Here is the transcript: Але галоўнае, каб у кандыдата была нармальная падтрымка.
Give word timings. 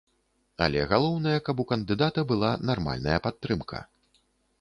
Але 0.65 0.85
галоўнае, 0.93 1.35
каб 1.49 1.61
у 1.63 1.65
кандыдата 1.71 2.23
была 2.31 2.49
нармальная 2.71 3.19
падтрымка. 3.27 3.83